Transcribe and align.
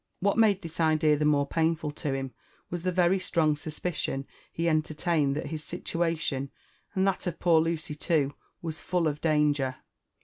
What 0.19 0.35
made 0.35 0.63
this 0.63 0.79
idea 0.79 1.15
the 1.15 1.25
morp 1.25 1.51
painful 1.51 1.91
to 1.91 2.11
him 2.15 2.33
was 2.71 2.81
the 2.81 2.91
very 2.91 3.19
strong 3.19 3.55
suspicion' 3.55 4.25
be 4.57 4.67
entertained 4.67 5.35
that 5.35 5.45
his 5.51 5.61
stinatioiH 5.63 6.49
and 6.95 7.07
that 7.07 7.27
of 7.27 7.37
poor 7.37 7.61
Lucy 7.61 7.93
too, 7.93 8.33
was 8.63 8.79
fufl 8.79 9.07
of 9.07 9.21
danger. 9.21 9.75